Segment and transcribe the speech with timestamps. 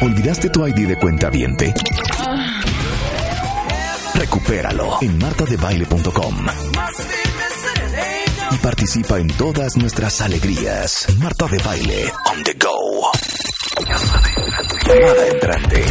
[0.00, 1.72] ¿Olvidaste tu ID de cuenta viente?
[4.14, 6.46] Recupéralo en martadebaile.com
[8.50, 11.06] y participa en todas nuestras alegrías.
[11.18, 13.10] Marta de Baile on the go.
[14.86, 15.84] Llamada entrante.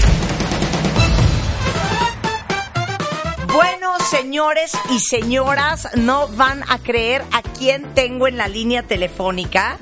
[3.52, 9.78] Bueno, señores y señoras, no van a creer a quién tengo en la línea telefónica,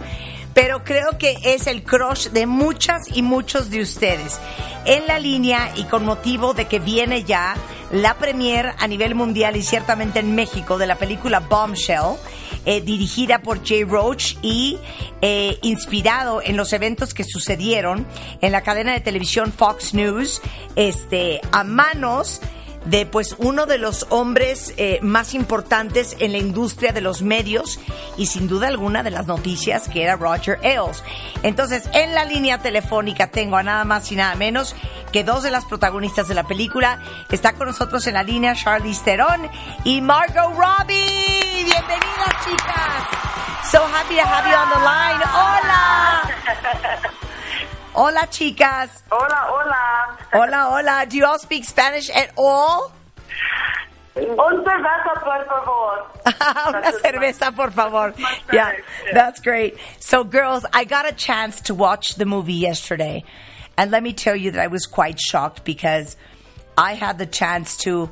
[0.54, 4.40] pero creo que es el crush de muchas y muchos de ustedes.
[4.86, 7.55] En la línea y con motivo de que viene ya
[7.91, 12.18] la premier a nivel mundial y ciertamente en México de la película Bombshell,
[12.66, 14.77] eh, dirigida por Jay Roach y
[15.22, 18.05] eh, inspirado en los eventos que sucedieron
[18.41, 20.41] en la cadena de televisión Fox News,
[20.76, 22.41] este, a manos
[22.85, 27.79] de pues uno de los hombres eh, más importantes en la industria de los medios
[28.18, 31.04] y sin duda alguna de las noticias que era Roger Ailes.
[31.43, 34.76] Entonces, en la línea telefónica tengo a nada más y nada menos
[35.12, 36.99] que dos de las protagonistas de la película.
[37.29, 39.49] Está con nosotros en la línea Charlize Theron
[39.84, 41.63] y Margot Robbie.
[41.63, 43.71] Bienvenidas, chicas.
[43.71, 45.21] So happy to have you on the line.
[45.34, 46.32] Hola.
[47.93, 49.04] Hola, chicas.
[49.10, 50.21] Hola, hola.
[50.34, 51.05] Hola, hola.
[51.10, 52.91] Do you all speak Spanish at all?
[54.15, 56.05] Un cerveza, por favor.
[56.70, 58.13] Una cerveza, por favor.
[58.18, 59.13] my Yeah, Spanish, yeah.
[59.13, 59.77] that's great.
[59.99, 63.23] So, girls, I got a chance to watch the movie yesterday.
[63.77, 66.16] And let me tell you that I was quite shocked because
[66.78, 68.09] I had the chance to,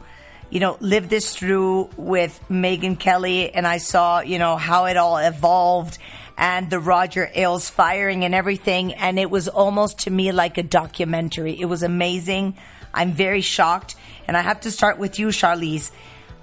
[0.49, 4.97] you know, live this through with Megyn Kelly and I saw, you know, how it
[4.97, 5.97] all evolved
[6.39, 8.93] and the Roger Ailes firing and everything.
[8.93, 11.59] And it was almost to me like a documentary.
[11.59, 12.57] It was amazing.
[12.93, 13.95] I'm very shocked.
[14.25, 15.91] And I have to start with you, Charlize.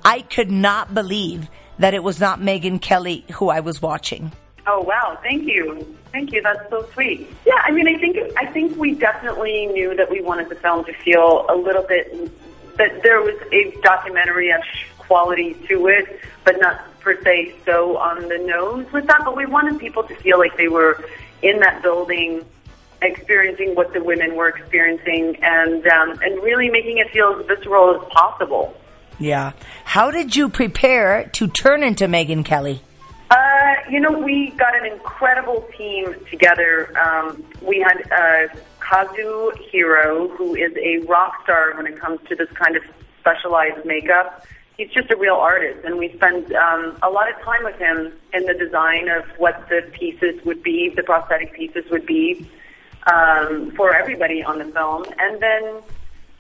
[0.05, 1.49] I could not believe
[1.79, 4.33] that it was not Megyn Kelly who I was watching.
[4.69, 6.43] Oh wow, thank you, thank you.
[6.43, 7.31] That's so sweet.
[7.47, 10.85] Yeah, I mean, I think I think we definitely knew that we wanted the film
[10.87, 12.13] to feel a little bit
[12.77, 18.39] that there was a documentary-ish quality to it, but not per se so on the
[18.39, 19.21] nose with that.
[19.25, 21.05] But we wanted people to feel like they were
[21.41, 22.45] in that building,
[23.01, 27.95] experiencing what the women were experiencing, and um, and really making it feel as visceral
[27.95, 28.75] as possible.
[29.21, 29.53] Yeah.
[29.85, 32.83] How did you prepare to turn into Megyn Kelly?
[33.31, 36.93] Uh, you know, we got an incredible team together.
[36.99, 42.35] Um, we had uh, Kazu Hiro, who is a rock star when it comes to
[42.35, 42.83] this kind of
[43.21, 44.45] specialized makeup.
[44.77, 48.13] He's just a real artist, and we spend um, a lot of time with him
[48.35, 52.47] in the design of what the pieces would be, the prosthetic pieces would be
[53.07, 55.05] um, for everybody on the film.
[55.19, 55.83] And then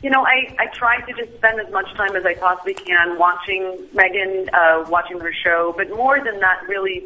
[0.02, 3.18] you know, I, I try to just spend as much time as I possibly can
[3.18, 7.04] watching Megyn, uh, watching her show, but more than that, really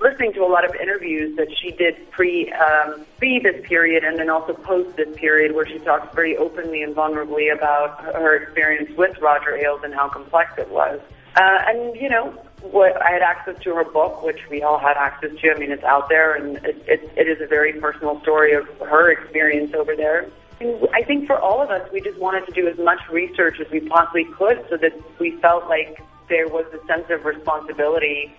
[0.00, 4.18] listening to a lot of interviews that she did pre um, pre this period and
[4.18, 8.90] then also post this period, where she talks very openly and vulnerably about her experience
[8.96, 11.00] with Roger Ailes and how complex it was.
[11.36, 12.30] Uh, and you know,
[12.62, 15.52] what I had access to her book, which we all had access to.
[15.54, 18.66] I mean, it's out there, and it, it, it is a very personal story of
[18.78, 20.28] her experience over there.
[20.60, 23.58] And I think for all of us, we just wanted to do as much research
[23.60, 28.32] as we possibly could so that we felt like there was a sense of responsibility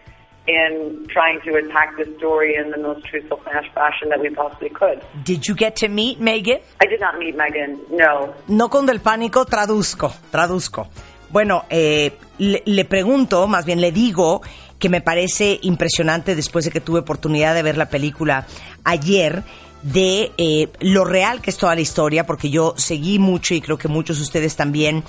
[0.48, 4.70] in trying to attack this story in the most truthful fa- fashion that we possibly
[4.70, 5.00] could.
[5.24, 6.60] Did you get to meet Megan?
[6.82, 8.34] I did not meet Megan, no.
[8.48, 10.90] No con del pánico, traduzco, traduzco.
[11.30, 14.42] Bueno, eh, le, le pregunto, más bien le digo,
[14.78, 18.46] que me parece impresionante después de que tuve oportunidad de ver la película
[18.84, 19.44] ayer,
[19.84, 23.78] de eh, lo real que es toda la historia, porque yo seguí mucho y creo
[23.78, 25.04] que muchos de ustedes también,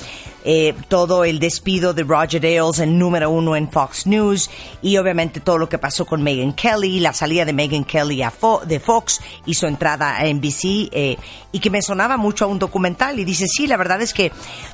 [0.44, 4.50] eh, todo el despido de Roger Ailes en número uno en Fox News
[4.82, 8.30] y obviamente todo lo que pasó con Megan Kelly, la salida de Megan Kelly a
[8.32, 11.16] Fo- de Fox y su entrada a NBC eh,
[11.52, 13.18] y que me sonaba mucho a un documental.
[13.20, 14.32] Y dice, sí, la verdad es que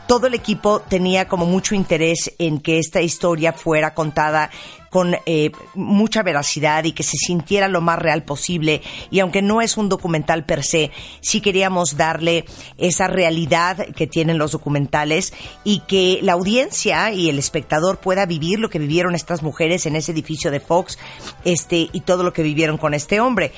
[0.09, 4.51] todo el equipo tenía como mucho interés en que esta historia fuera contada
[4.91, 8.83] con eh, mucha veracidad y que se sintiera lo más real posible.
[9.11, 10.91] Y aunque no es un documental per se,
[11.21, 12.45] sí queríamos darle
[12.77, 15.33] esa realidad que tienen los documentales
[15.65, 19.95] y que la audiencia y el espectador pueda vivir lo que vivieron estas mujeres en
[19.95, 20.99] ese edificio de Fox
[21.45, 23.53] este, y todo lo que vivieron con este hombre.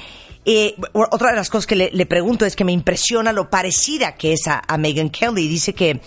[0.44, 4.32] Eh, otra de las cosas que le, pregunto es que me impresiona lo parecida que
[4.32, 5.46] es a, a Megan Kelly.
[5.46, 6.00] Dice que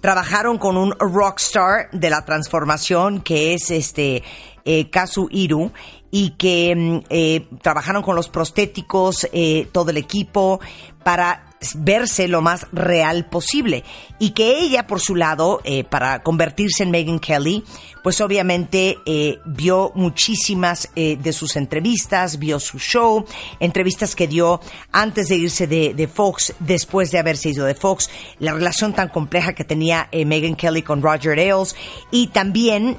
[0.00, 4.22] trabajaron con un rockstar de la transformación que es este
[4.70, 4.90] eh,
[5.30, 5.72] Iru
[6.10, 10.60] y que mm, eh, trabajaron con los prostéticos, eh, todo el equipo,
[11.02, 13.84] para verse lo más real posible.
[14.18, 17.64] Y que ella, por su lado, eh, para convertirse en Megan Kelly,
[18.02, 23.26] pues obviamente eh, vio muchísimas eh, de sus entrevistas, vio su show,
[23.60, 24.60] entrevistas que dio
[24.90, 29.08] antes de irse de, de, Fox, después de haberse ido de Fox, la relación tan
[29.08, 31.76] compleja que tenía Megan Kelly con Roger Ailes
[32.10, 32.96] y también,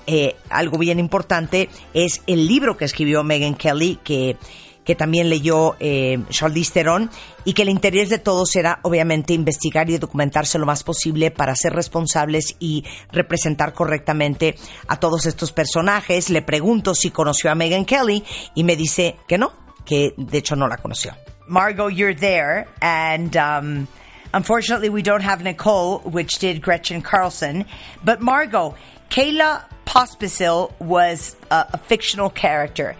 [0.50, 4.38] algo bien importante, es el libro que escribió Megan Kelly que
[4.84, 7.10] que también leyó eh, Charlize Theron,
[7.46, 11.56] y que el interés de todos era obviamente investigar y documentarse lo más posible para
[11.56, 14.56] ser responsables y representar correctamente
[14.88, 16.30] a todos estos personajes.
[16.30, 18.24] Le pregunto si conoció a Megan Kelly
[18.56, 19.54] y me dice que no,
[19.86, 21.16] que de hecho no la conoció.
[21.48, 23.88] Margot, you're there, and um,
[24.34, 27.66] unfortunately we don't have Nicole, which did Gretchen Carlson,
[28.04, 28.76] but Margot,
[29.10, 32.96] Kayla Pospisil was a, a fictional character,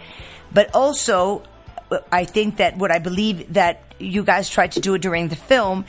[0.52, 1.42] but also
[2.10, 5.84] I think that what I believe that you guys tried to do during the film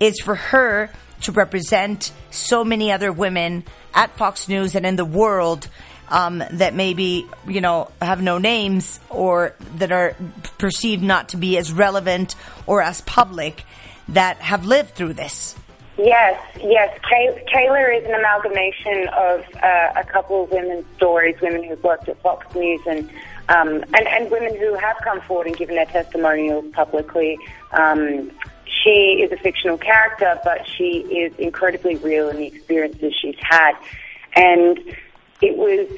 [0.00, 0.90] is for her
[1.22, 3.64] to represent so many other women
[3.94, 5.68] at Fox News and in the world
[6.08, 10.16] um, that maybe you know have no names or that are
[10.58, 12.34] perceived not to be as relevant
[12.66, 13.64] or as public
[14.08, 15.54] that have lived through this.
[15.98, 16.96] Yes, yes.
[17.10, 22.08] Kay- Kayla is an amalgamation of uh, a couple of women's stories, women who've worked
[22.08, 23.10] at Fox News and
[23.48, 27.38] um, and, and women who have come forward and given their testimonials publicly.
[27.72, 28.30] Um,
[28.66, 33.72] she is a fictional character, but she is incredibly real in the experiences she's had.
[34.36, 34.78] And
[35.40, 35.88] it was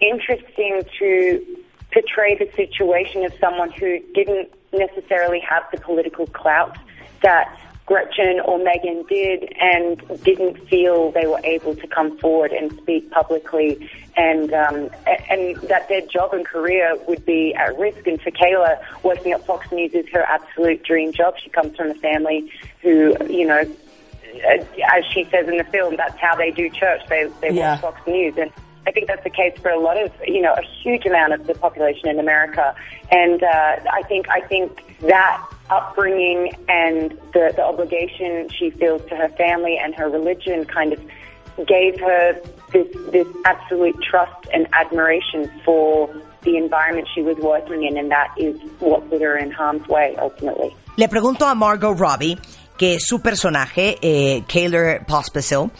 [0.00, 1.46] interesting to
[1.92, 6.76] portray the situation of someone who didn't necessarily have the political clout
[7.22, 7.58] that
[7.90, 13.10] Gretchen or Megyn did and didn't feel they were able to come forward and speak
[13.10, 14.90] publicly and um,
[15.28, 18.06] and that their job and career would be at risk.
[18.06, 21.34] And for Kayla, working at Fox News is her absolute dream job.
[21.42, 26.18] She comes from a family who, you know, as she says in the film, that's
[26.20, 27.00] how they do church.
[27.08, 27.72] They they yeah.
[27.72, 28.52] watch Fox News and.
[28.86, 31.46] I think that's the case for a lot of, you know, a huge amount of
[31.46, 32.74] the population in America,
[33.12, 39.16] and uh, I think I think that upbringing and the, the obligation she feels to
[39.16, 41.00] her family and her religion kind of
[41.66, 42.40] gave her
[42.72, 48.32] this, this absolute trust and admiration for the environment she was working in, and that
[48.38, 50.74] is what put her in harm's way ultimately.
[50.96, 52.38] Le pregunto a Margot Robbie
[52.80, 55.70] que su personaje, eh, Kaylor Pospisil,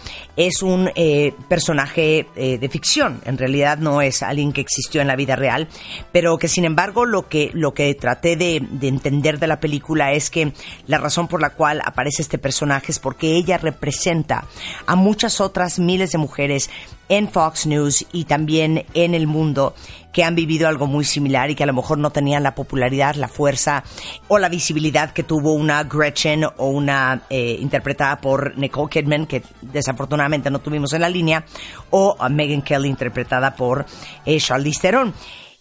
[0.46, 3.20] es un eh, personaje eh, de ficción.
[3.26, 5.68] En realidad no es alguien que existió en la vida real,
[6.12, 10.12] pero que sin embargo lo que, lo que traté de, de entender de la película
[10.12, 10.54] es que
[10.86, 14.46] la razón por la cual aparece este personaje es porque ella representa
[14.86, 16.70] a muchas otras miles de mujeres
[17.10, 19.74] en Fox News y también en el mundo
[20.12, 23.14] que han vivido algo muy similar y que a lo mejor no tenían la popularidad,
[23.16, 23.84] la fuerza
[24.28, 29.42] o la visibilidad que tuvo una Gretchen o una eh, interpretada por Nicole Kidman, que
[29.60, 31.44] desafortunadamente no tuvimos en la línea,
[31.90, 33.84] o a Megan Kelly interpretada por
[34.24, 35.14] eh, Charlize Theron.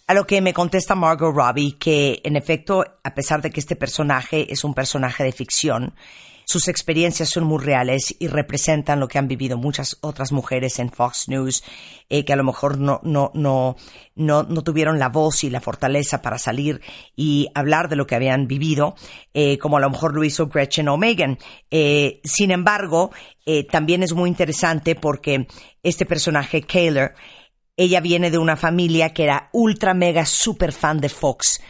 [0.06, 3.76] A lo que me contesta Margot Robbie que, en efecto, a pesar de que este
[3.76, 5.94] personaje es un personaje de ficción,
[6.50, 10.90] sus experiencias son muy reales y representan lo que han vivido muchas otras mujeres en
[10.90, 11.62] Fox News
[12.08, 13.76] eh, que a lo mejor no, no, no,
[14.16, 16.80] no, no tuvieron la voz y la fortaleza para salir
[17.14, 18.96] y hablar de lo que habían vivido,
[19.32, 21.38] eh, como a lo mejor lo hizo Gretchen o Megan.
[21.70, 23.12] Eh, sin embargo,
[23.70, 25.46] también es muy interesante porque
[25.84, 27.14] este personaje, Kaylor,
[27.76, 31.60] ella viene de una familia que era ultra mega super fan de Fox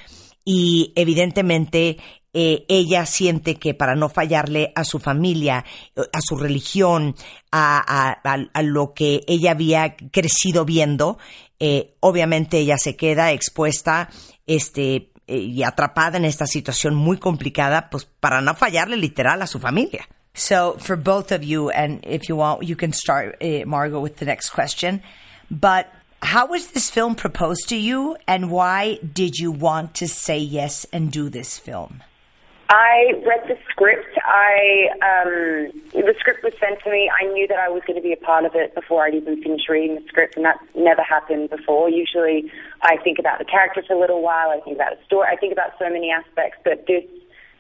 [0.45, 1.99] y evidentemente
[2.33, 5.65] eh, ella siente que para no fallarle a su familia,
[5.97, 7.17] a su religión,
[7.51, 8.21] a,
[8.63, 11.19] lo que ella había crecido viendo,
[11.59, 14.11] eh, obviamente ella se queda expuesta
[14.47, 19.49] este, eh, y atrapada en esta situación muy complicada, pues para no fallarle literal a
[19.49, 20.09] su familia.
[20.33, 24.27] So, for both of you, and if you want, you can start, Margot, with the
[24.27, 25.03] next question.
[25.51, 25.87] But
[26.23, 30.87] how was this film proposed to you, and why did you want to say yes
[30.93, 32.03] and do this film?
[32.71, 34.17] I read the script.
[34.25, 37.11] I um, the script was sent to me.
[37.11, 39.43] I knew that I was going to be a part of it before I'd even
[39.43, 41.91] finished reading the script, and that's never happened before.
[41.91, 42.51] Usually,
[42.83, 44.51] I think about the character for a little while.
[44.51, 45.27] I think about the story.
[45.33, 47.03] I think about so many aspects, but this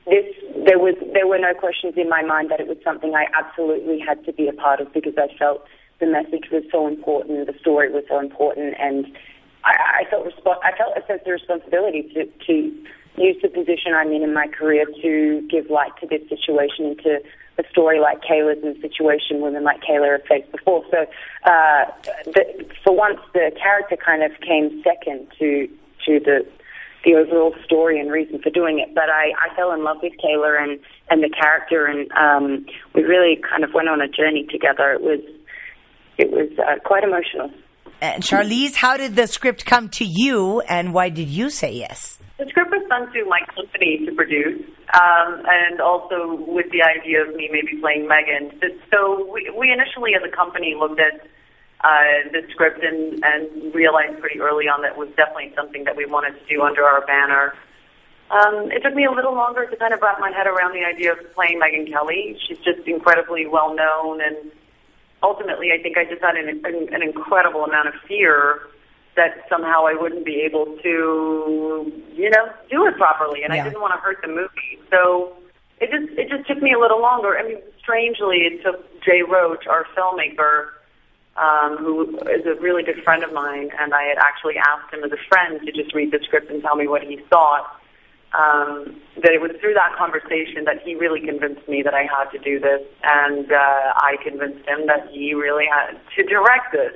[0.06, 0.30] this
[0.64, 3.98] there was there were no questions in my mind that it was something I absolutely
[3.98, 5.66] had to be a part of because I felt
[6.00, 9.06] the message was so important, the story was so important, and
[9.64, 12.72] I, I felt resp- I felt a sense of responsibility to to
[13.16, 16.98] use the position I'm in in my career to give light to this situation and
[17.02, 17.20] to
[17.58, 20.84] a story like Kayla's and situation women like Kayla have faced before.
[20.90, 21.06] So,
[21.44, 21.84] uh,
[22.24, 25.68] the, for once, the character kind of came second to
[26.06, 26.46] to the
[27.04, 28.94] the overall story and reason for doing it.
[28.94, 30.80] But I, I fell in love with Kayla and
[31.10, 34.92] and the character, and um, we really kind of went on a journey together.
[34.92, 35.20] It was
[36.20, 37.50] it was uh, quite emotional.
[38.00, 42.18] And Charlize, how did the script come to you, and why did you say yes?
[42.38, 47.20] The script was sent to my company to produce, um, and also with the idea
[47.22, 48.56] of me maybe playing Megyn.
[48.90, 51.28] So we, we initially, as a company, looked at
[51.84, 55.96] uh, the script and, and realized pretty early on that it was definitely something that
[55.96, 57.52] we wanted to do under our banner.
[58.30, 60.84] Um, it took me a little longer to kind of wrap my head around the
[60.86, 62.38] idea of playing Megyn Kelly.
[62.48, 64.52] She's just incredibly well known, and
[65.22, 68.60] ultimately, I think I just had an, an, an incredible amount of fear
[69.16, 73.62] that somehow I wouldn't be able to, you know, do it properly, and yeah.
[73.62, 74.78] I didn't want to hurt the movie.
[74.90, 75.36] So
[75.80, 77.36] it just it just took me a little longer.
[77.36, 80.68] I mean, strangely, it took Jay Roach, our filmmaker,
[81.36, 85.02] um, who is a really good friend of mine, and I had actually asked him
[85.04, 87.79] as a friend to just read the script and tell me what he thought.
[88.30, 92.30] Um, that it was through that conversation that he really convinced me that I had
[92.30, 96.94] to do this, and uh, I convinced him that he really had to direct this.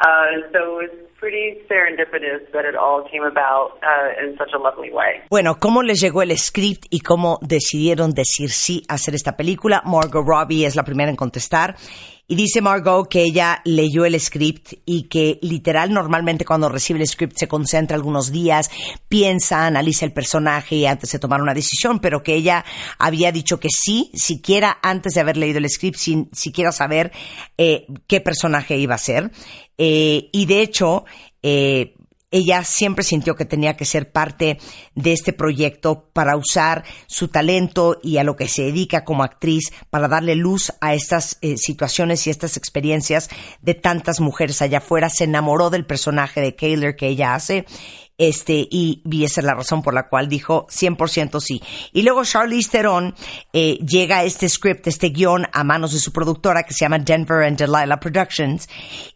[0.00, 4.58] Uh, so it was pretty serendipitous that it all came about uh, in such a
[4.58, 5.22] lovely way.
[5.30, 9.82] Bueno, ¿cómo les llegó el script y cómo decidieron decir sí a hacer esta película?
[9.86, 11.76] Margot Robbie es la primera en contestar.
[12.28, 17.06] Y dice Margot que ella leyó el script y que literal normalmente cuando recibe el
[17.06, 18.68] script se concentra algunos días,
[19.08, 22.64] piensa, analiza el personaje antes de tomar una decisión, pero que ella
[22.98, 27.12] había dicho que sí, siquiera antes de haber leído el script, sin siquiera saber
[27.58, 29.30] eh, qué personaje iba a ser.
[29.78, 31.04] Eh, y de hecho,
[31.44, 31.94] eh,
[32.30, 34.58] ella siempre sintió que tenía que ser parte
[34.94, 39.72] de este proyecto para usar su talento y a lo que se dedica como actriz
[39.90, 43.28] para darle luz a estas eh, situaciones y estas experiencias
[43.62, 45.08] de tantas mujeres allá afuera.
[45.08, 47.64] Se enamoró del personaje de Kaylor que ella hace.
[48.18, 51.62] Este, y, esa es la razón por la cual dijo 100% sí.
[51.92, 53.14] Y luego Charlize Theron
[53.52, 56.98] eh, llega a este script, este guion a manos de su productora que se llama
[56.98, 58.68] Denver and Delilah Productions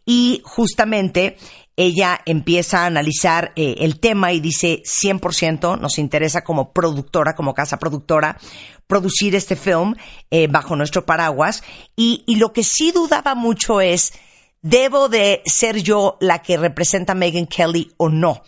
[0.05, 1.37] y justamente
[1.81, 7.55] ella empieza a analizar eh, el tema y dice 100% nos interesa como productora, como
[7.55, 8.37] casa productora,
[8.85, 9.95] producir este film
[10.29, 11.63] eh, bajo nuestro paraguas.
[11.95, 14.13] Y, lo que sí dudaba mucho es,
[14.61, 18.43] ¿debo de ser yo la que representa a Megan Kelly o no?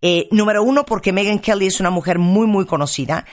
[0.00, 3.26] Eh, número uno, porque Megan Kelly es una mujer muy, muy conocida.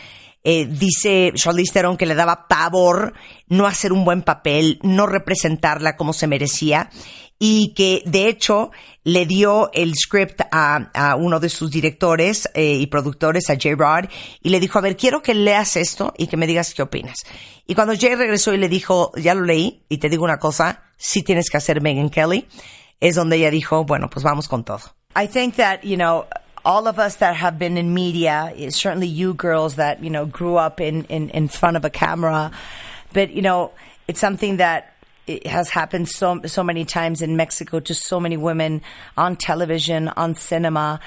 [0.48, 3.14] Eh, dice Charlize Theron que le daba pavor
[3.48, 6.92] no hacer un buen papel, no representarla como se merecía
[7.40, 8.70] y que de hecho
[9.04, 14.06] le dio el script a, uno de sus directores eh, y productores, a Jay Rod,
[14.42, 17.18] y le dijo, a ver, quiero que leas esto y que me digas qué opinas.
[17.66, 20.84] Y cuando Jay regresó y le dijo, ya lo leí y te digo una cosa,
[20.96, 22.48] sí tienes que hacer Megan Kelly,
[23.00, 24.96] es donde ella dijo, bueno, pues vamos con todo.
[25.16, 26.26] I think that, you know,
[26.66, 30.56] all of us that have been in media, certainly you girls that, you know, grew
[30.56, 32.52] up in, in, in front of a camera,
[33.14, 33.72] but, you know,
[34.08, 34.94] it's something that
[35.28, 38.82] it has happened so so many times in Mexico to so many women
[39.18, 41.00] on television, on cinema,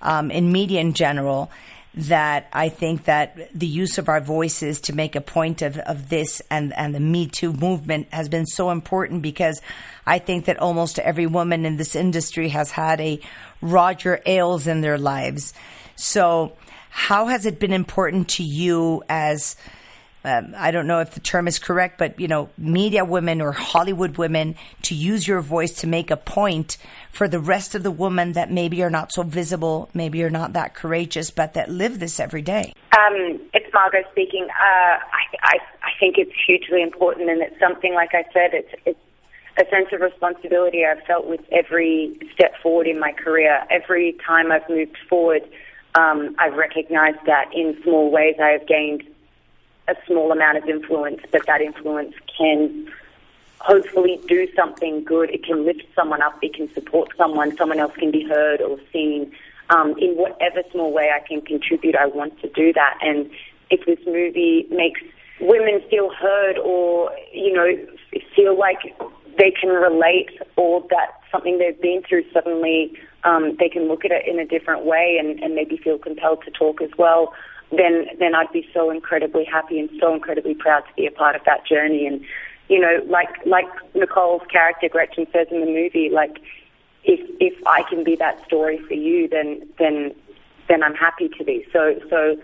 [0.00, 1.50] um, in media in general.
[1.96, 6.10] That I think that the use of our voices to make a point of, of
[6.10, 9.62] this and, and the Me Too movement has been so important because
[10.06, 13.18] I think that almost every woman in this industry has had a
[13.62, 15.54] Roger Ailes in their lives.
[15.96, 16.52] So,
[16.90, 19.56] how has it been important to you as
[20.26, 23.52] um, I don't know if the term is correct, but you know, media women or
[23.52, 26.78] Hollywood women to use your voice to make a point
[27.12, 30.52] for the rest of the women that maybe are not so visible, maybe are not
[30.54, 32.72] that courageous, but that live this every day?
[32.90, 34.48] Um, it's Margot speaking.
[34.50, 38.74] Uh, I, I, I think it's hugely important, and it's something, like I said, it's,
[38.84, 38.98] it's
[39.58, 43.64] a sense of responsibility I've felt with every step forward in my career.
[43.70, 45.42] Every time I've moved forward,
[45.94, 49.04] um, I've recognized that in small ways I have gained
[49.88, 52.90] a small amount of influence, but that influence can
[53.58, 55.30] hopefully do something good.
[55.30, 56.38] It can lift someone up.
[56.42, 57.56] It can support someone.
[57.56, 59.32] Someone else can be heard or seen.
[59.70, 62.98] Um, in whatever small way I can contribute, I want to do that.
[63.02, 63.30] And
[63.70, 65.00] if this movie makes
[65.40, 67.66] women feel heard or, you know,
[68.34, 68.78] feel like
[69.38, 72.92] they can relate or that something they've been through suddenly
[73.24, 76.42] um, they can look at it in a different way and, and maybe feel compelled
[76.44, 77.34] to talk as well
[77.70, 81.36] then then I'd be so incredibly happy and so incredibly proud to be a part
[81.36, 82.06] of that journey.
[82.06, 82.24] And
[82.68, 86.38] you know, like like Nicole's character Gretchen says in the movie, like
[87.04, 90.14] if if I can be that story for you, then then
[90.68, 91.66] then I'm happy to be.
[91.72, 92.36] So, so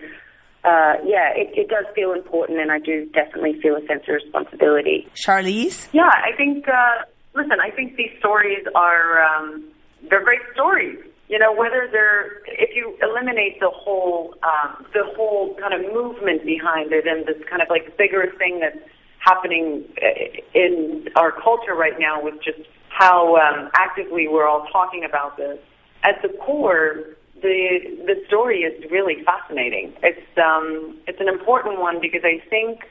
[0.63, 4.15] uh, yeah, it, it does feel important, and I do definitely feel a sense of
[4.15, 5.07] responsibility.
[5.15, 5.87] Charlize?
[5.91, 6.67] Yeah, I think.
[6.67, 7.03] Uh,
[7.35, 9.63] listen, I think these stories are um,
[10.09, 10.99] they're great stories.
[11.33, 16.45] You know, whether they're if you eliminate the whole um, the whole kind of movement
[16.45, 18.77] behind it and this kind of like bigger thing that's
[19.17, 22.59] happening uh, in our culture right now with just
[22.89, 25.57] how um, actively we're all talking about this.
[26.03, 26.99] At the core,
[27.41, 29.91] the the story is really fascinating.
[30.03, 32.81] It's um, it's an important one because I think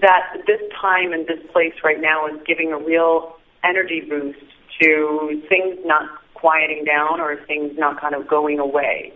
[0.00, 4.38] that this time and this place right now is giving a real energy boost
[4.80, 6.08] to things not
[6.40, 9.12] quieting down or things not kind of going away.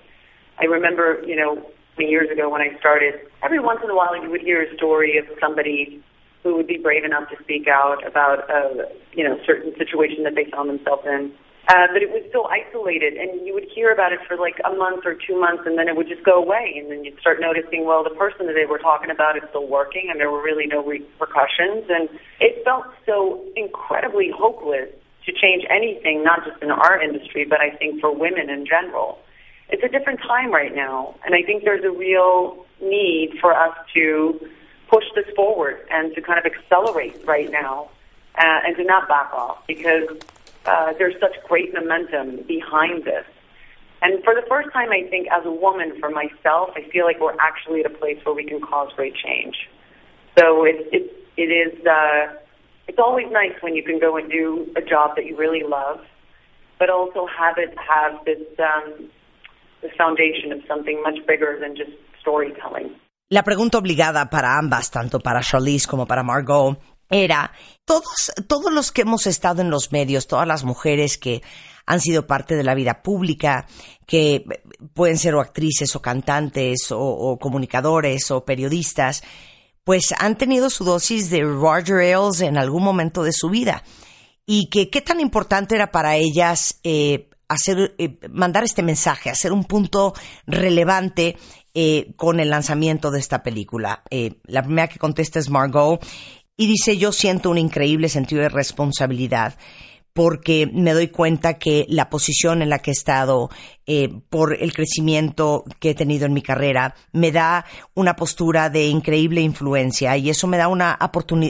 [0.59, 1.65] I remember, you know,
[1.99, 4.75] many years ago when I started, every once in a while you would hear a
[4.77, 6.03] story of somebody
[6.43, 10.35] who would be brave enough to speak out about a you know certain situation that
[10.35, 11.33] they found themselves in.
[11.69, 14.75] Uh, but it was so isolated, and you would hear about it for like a
[14.75, 17.39] month or two months, and then it would just go away, and then you'd start
[17.39, 20.43] noticing, well, the person that they were talking about is still working, and there were
[20.43, 22.11] really no repercussions, and
[22.43, 24.91] it felt so incredibly hopeless
[25.27, 29.19] to change anything, not just in our industry, but I think for women in general.
[29.69, 33.75] It's a different time right now, and I think there's a real need for us
[33.95, 34.41] to
[34.91, 37.89] push this forward and to kind of accelerate right now
[38.37, 40.09] uh, and to not back off because
[40.67, 43.25] uh, there's such great momentum behind this.
[44.03, 47.21] And for the first time, I think as a woman, for myself, I feel like
[47.21, 49.71] we're actually at a place where we can cause great change.
[50.37, 52.35] So it, it, it is, uh,
[52.93, 55.99] it's always nice when you can go and do a job that you really love,
[56.79, 59.09] but also have it have this, um,
[59.81, 62.95] this foundation of something much bigger than just storytelling.
[63.31, 66.77] La pregunta obligada para ambas, tanto para Charlize como para Margot,
[67.09, 67.51] era,
[67.87, 71.41] todos, todos los que hemos estado en los medios, todas las mujeres que
[71.87, 73.67] han sido parte de la vida pública,
[74.07, 74.45] que
[74.93, 79.23] pueden ser o actrices o cantantes o, o comunicadores o periodistas,
[79.85, 83.83] pues han tenido su dosis de Roger Ailes en algún momento de su vida.
[84.47, 89.53] Y que qué tan importante era para ellas eh, hacer, eh, mandar este mensaje, hacer
[89.53, 90.15] un punto
[90.47, 91.37] relevante
[91.75, 94.03] eh, con el lanzamiento de esta película.
[94.11, 96.05] Eh, la primera que contesta es Margot
[96.57, 99.57] y dice, yo siento un increíble sentido de responsabilidad
[100.13, 103.51] porque me doy cuenta que la posición en la que he estado
[103.87, 108.87] eh, por el crecimiento que he tenido en mi carrera me da una postura de
[108.87, 110.99] increíble influencia y eso me da una,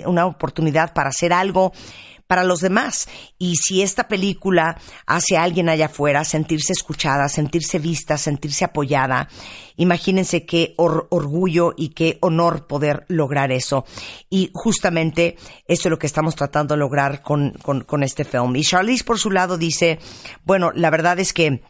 [0.07, 1.73] una oportunidad para hacer algo
[2.33, 3.11] para los demás.
[3.39, 9.29] Y si esta película hace a alguien allá afuera sentirse escuchada, sentirse vista, sentirse apoyada,
[9.77, 13.85] imagínense qué orgullo y qué honor poder lograr eso.
[14.31, 15.37] Y justamente
[15.69, 18.57] eso es lo que estamos tratando de lograr con, con, con este film.
[18.57, 19.99] Y Charlize, por su lado, dice,
[20.43, 21.61] bueno, la verdad es que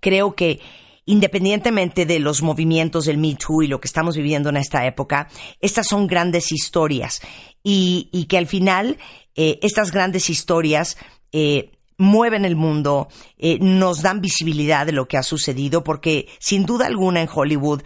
[0.00, 0.60] creo que
[1.08, 5.28] independientemente de los movimientos del Me Too y lo que estamos viviendo en esta época,
[5.58, 7.22] estas son grandes historias.
[7.62, 8.98] Y, y que al final
[9.34, 10.98] eh, estas grandes historias
[11.32, 16.66] eh, mueven el mundo, eh, nos dan visibilidad de lo que ha sucedido, porque sin
[16.66, 17.82] duda alguna en Hollywood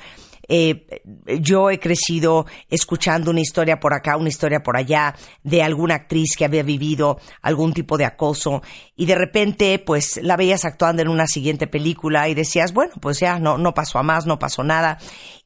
[0.54, 1.02] eh,
[1.40, 6.36] yo he crecido escuchando una historia por acá, una historia por allá de alguna actriz
[6.36, 8.62] que había vivido algún tipo de acoso
[9.02, 13.18] y de repente pues la veías actuando en una siguiente película y decías, bueno, pues
[13.18, 14.98] ya no, no pasó a más, no pasó nada.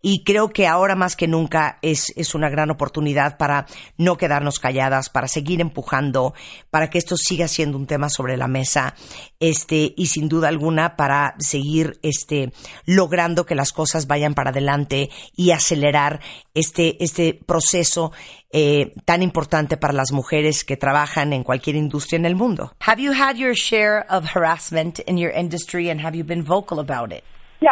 [0.02, 3.64] Y creo que ahora más que nunca es, es una gran oportunidad para
[3.96, 6.34] no quedarnos calladas, para seguir empujando,
[6.68, 8.94] para que esto siga siendo un tema sobre la mesa,
[9.40, 12.52] este, y sin duda alguna para seguir este,
[12.84, 16.20] logrando que las cosas vayan para adelante y acelerar
[16.52, 18.12] este, este proceso
[18.52, 22.72] eh, tan importante para las mujeres que trabajan en cualquier industria en el mundo.
[22.86, 26.78] Have you had your share of harassment in your industry and have you been vocal
[26.78, 27.24] about it?
[27.60, 27.70] Yeah,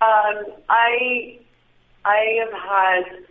[0.00, 1.38] um, I
[2.04, 3.24] I have had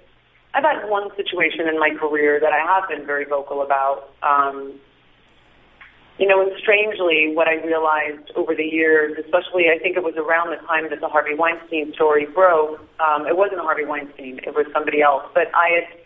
[0.54, 4.10] I've had one situation in my career that I have been very vocal about.
[4.24, 4.80] Um,
[6.18, 10.16] you know, and strangely, what I realized over the years, especially I think it was
[10.18, 12.80] around the time that the Harvey Weinstein story broke.
[13.00, 15.24] Um, it wasn't Harvey Weinstein; it was somebody else.
[15.36, 16.00] But I had,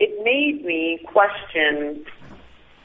[0.00, 2.04] it made me question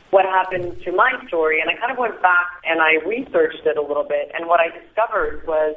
[0.09, 3.77] what happened to my story, and I kind of went back and I researched it
[3.77, 4.31] a little bit.
[4.37, 5.75] And what I discovered was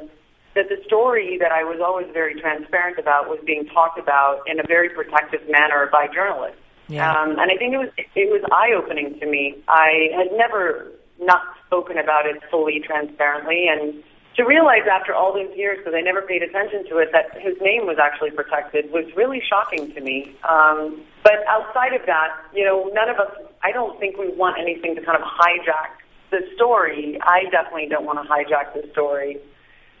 [0.53, 4.59] that the story that I was always very transparent about was being talked about in
[4.59, 6.61] a very protective manner by journalists.
[6.87, 7.11] Yeah.
[7.11, 9.55] Um, and I think it was it was eye opening to me.
[9.67, 10.87] I had never
[11.19, 14.03] not spoken about it fully transparently, and
[14.37, 17.55] to realize after all these years, because I never paid attention to it, that his
[17.59, 20.35] name was actually protected was really shocking to me.
[20.47, 23.31] Um, but outside of that, you know, none of us.
[23.63, 25.97] I don't think we want anything to kind of hijack
[26.29, 27.19] the story.
[27.23, 29.39] I definitely don't want to hijack the story.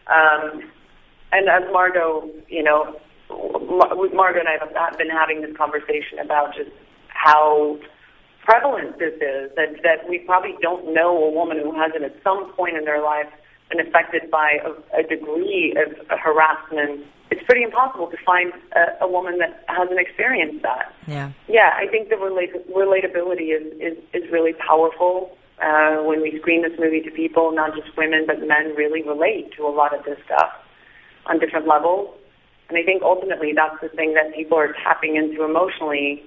[0.05, 0.69] Um,
[1.31, 2.95] and as Margot, you know,
[3.29, 6.69] Mar- Margot and I have been having this conversation about just
[7.07, 7.79] how
[8.45, 9.49] prevalent this is.
[9.55, 13.01] That that we probably don't know a woman who hasn't at some point in their
[13.01, 13.27] life
[13.69, 17.05] been affected by a, a degree of harassment.
[17.29, 20.93] It's pretty impossible to find a, a woman that hasn't experienced that.
[21.07, 21.31] Yeah.
[21.47, 25.35] Yeah, I think the relate- relatability is, is, is really powerful.
[25.61, 29.51] Uh, when we screen this movie to people, not just women, but men really relate
[29.57, 30.51] to a lot of this stuff
[31.25, 32.13] on different levels.
[32.69, 36.23] And I think ultimately that's the thing that people are tapping into emotionally.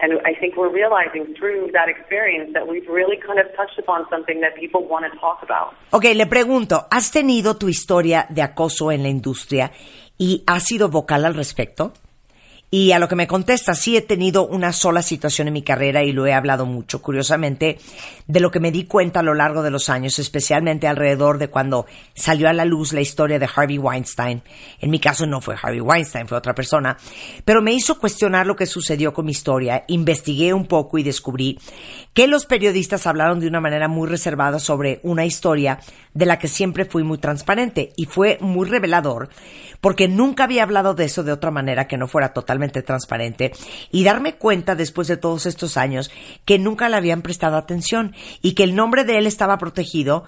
[0.00, 4.06] And I think we're realizing through that experience that we've really kind of touched upon
[4.10, 5.74] something that people want to talk about.
[5.90, 9.70] Ok, le pregunto, ¿has tenido tu historia de acoso en la industria
[10.18, 11.92] y has sido vocal al respecto?
[12.76, 16.02] Y a lo que me contesta, sí he tenido una sola situación en mi carrera
[16.02, 17.78] y lo he hablado mucho, curiosamente,
[18.26, 21.46] de lo que me di cuenta a lo largo de los años, especialmente alrededor de
[21.46, 24.42] cuando salió a la luz la historia de Harvey Weinstein.
[24.80, 26.96] En mi caso no fue Harvey Weinstein, fue otra persona,
[27.44, 31.60] pero me hizo cuestionar lo que sucedió con mi historia, investigué un poco y descubrí
[32.12, 35.78] que los periodistas hablaron de una manera muy reservada sobre una historia
[36.12, 39.28] de la que siempre fui muy transparente y fue muy revelador
[39.80, 43.52] porque nunca había hablado de eso de otra manera que no fuera totalmente transparente
[43.90, 46.10] y darme cuenta después de todos estos años
[46.44, 50.24] que nunca le habían prestado atención y que el nombre de él estaba protegido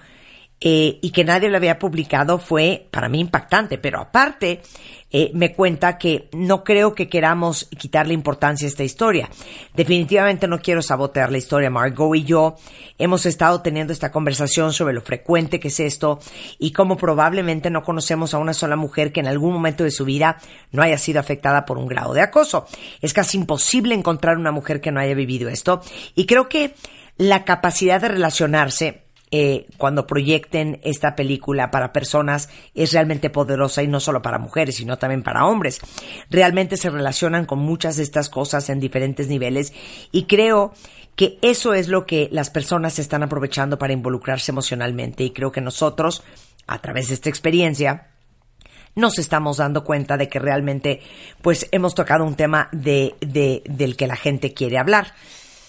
[0.61, 3.77] eh, y que nadie lo había publicado fue para mí impactante.
[3.79, 4.63] Pero aparte,
[5.11, 9.31] eh, me cuenta que no creo que queramos quitarle importancia a esta historia.
[9.75, 11.71] Definitivamente no quiero sabotear la historia.
[11.71, 12.57] Margot y yo
[12.99, 16.19] hemos estado teniendo esta conversación sobre lo frecuente que es esto
[16.59, 20.05] y cómo probablemente no conocemos a una sola mujer que en algún momento de su
[20.05, 20.39] vida
[20.73, 22.67] no haya sido afectada por un grado de acoso.
[23.01, 25.83] Es casi imposible encontrar una mujer que no haya vivido esto
[26.15, 26.75] y creo que
[27.17, 29.06] la capacidad de relacionarse
[29.39, 34.77] eh, cuando proyecten esta película para personas es realmente poderosa y no solo para mujeres,
[34.77, 35.79] sino también para hombres.
[36.31, 39.75] Realmente se relacionan con muchas de estas cosas en diferentes niveles
[40.11, 40.73] y creo
[41.17, 45.61] que eso es lo que las personas están aprovechando para involucrarse emocionalmente y creo que
[45.61, 46.23] nosotros,
[46.67, 48.09] a través de esta experiencia,
[48.95, 51.03] nos estamos dando cuenta de que realmente
[51.43, 55.13] pues hemos tocado un tema de, de, del que la gente quiere hablar.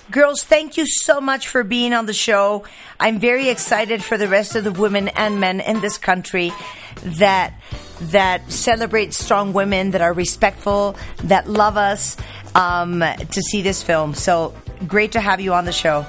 [0.09, 2.63] Girls, thank you so much for being on the show.
[2.99, 6.53] I'm very excited for the rest of the women and men in this country
[7.03, 7.53] that
[7.99, 12.15] that celebrate strong women, that are respectful, that love us,
[12.55, 14.13] um, to see this film.
[14.13, 14.53] So
[14.87, 16.05] great to have you on the show,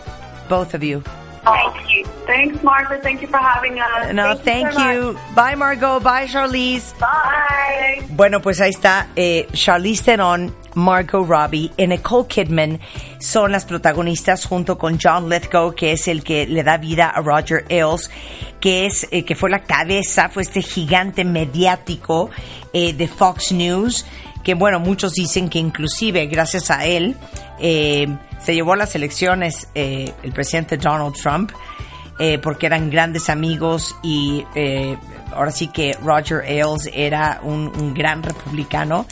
[0.48, 1.02] both of you.
[1.44, 2.04] Thank you.
[2.26, 2.98] Thanks, Martha.
[3.02, 4.12] Thank you for having us.
[4.12, 5.12] No, thank, so you.
[5.14, 5.34] much.
[5.34, 6.00] Bye, Margot.
[6.00, 6.92] Bye, Charlize.
[6.98, 8.04] Bye.
[8.10, 9.06] Bueno, pues ahí está.
[9.16, 12.80] Eh, Charlize Theron, Margot Robbie y Nicole Kidman
[13.18, 17.20] son las protagonistas junto con John Lithgow, que es el que le da vida a
[17.20, 18.10] Roger Ailes,
[18.60, 22.30] que es eh, que fue la cabeza, fue este gigante mediático
[22.72, 24.06] eh, de Fox News,
[24.44, 27.16] que bueno, muchos dicen que inclusive gracias a él
[27.58, 28.06] eh,
[28.40, 31.50] se llevó a las elecciones el presidente Donald Trump
[32.42, 34.44] porque eran grandes amigos y
[35.32, 39.06] ahora sí que Roger Ailes era un gran republicano.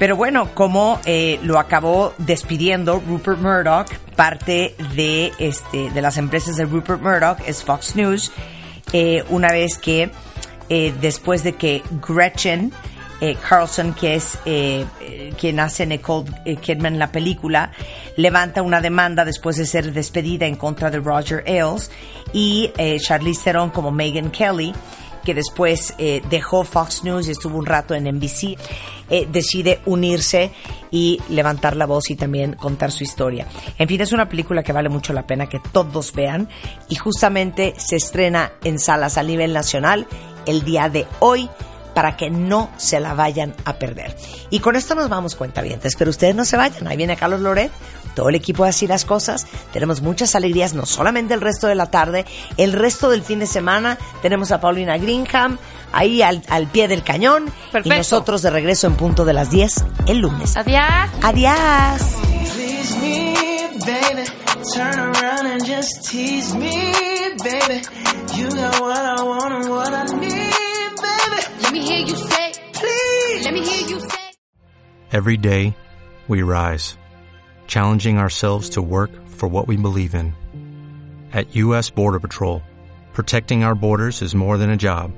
[0.00, 3.86] Pero bueno, como eh, lo acabó despidiendo Rupert Murdoch,
[4.16, 8.32] parte de, este, de las empresas de Rupert Murdoch es Fox News,
[8.94, 10.10] eh, una vez que
[10.70, 12.72] eh, después de que Gretchen
[13.20, 14.86] eh, Carlson, que es eh,
[15.38, 16.30] quien hace Nicole
[16.62, 17.70] Kidman la película,
[18.16, 21.90] levanta una demanda después de ser despedida en contra de Roger Ailes
[22.32, 24.72] y Charlize Theron como Megan Kelly
[25.24, 28.56] que después eh, dejó Fox News y estuvo un rato en NBC,
[29.10, 30.52] eh, decide unirse
[30.90, 33.46] y levantar la voz y también contar su historia.
[33.78, 36.48] En fin, es una película que vale mucho la pena que todos vean
[36.88, 40.06] y justamente se estrena en salas a nivel nacional
[40.46, 41.48] el día de hoy
[41.94, 44.16] para que no se la vayan a perder.
[44.50, 46.86] Y con esto nos vamos cuentavientes, pero ustedes no se vayan.
[46.86, 47.70] Ahí viene Carlos Loret,
[48.14, 49.46] todo el equipo de Así las Cosas.
[49.72, 52.24] Tenemos muchas alegrías, no solamente el resto de la tarde,
[52.56, 53.98] el resto del fin de semana.
[54.22, 55.58] Tenemos a Paulina Greenham
[55.92, 57.46] ahí al, al pie del cañón.
[57.46, 57.96] Y Perfecto.
[57.98, 60.56] nosotros de regreso en punto de las 10 el lunes.
[60.56, 61.10] Adiós.
[61.22, 62.02] Adiós.
[62.54, 63.34] Please me,
[63.86, 64.24] baby.
[64.74, 65.10] Turn
[71.70, 73.44] Let me hear you say, Please.
[73.44, 74.32] let me hear you say.
[75.12, 75.76] Every day,
[76.26, 76.98] we rise,
[77.68, 80.34] challenging ourselves to work for what we believe in.
[81.32, 81.88] At U.S.
[81.88, 82.60] Border Patrol,
[83.12, 85.12] protecting our borders is more than a job,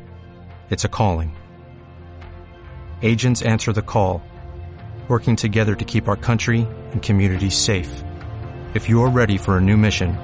[0.69, 1.35] it's a calling.
[3.01, 4.23] Agents answer the call,
[5.09, 8.05] working together to keep our country and communities safe.
[8.75, 10.19] If you're ready for a new mission,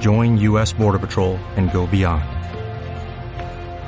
[0.00, 0.72] join U.S.
[0.72, 2.39] Border Patrol and go beyond.